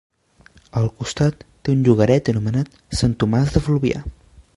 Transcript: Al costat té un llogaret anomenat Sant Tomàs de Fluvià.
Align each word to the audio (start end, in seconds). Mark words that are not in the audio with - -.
Al 0.79 0.87
costat 1.01 1.43
té 1.67 1.71
un 1.75 1.83
llogaret 1.87 2.31
anomenat 2.33 2.81
Sant 3.03 3.13
Tomàs 3.25 3.53
de 3.59 3.63
Fluvià. 3.67 4.03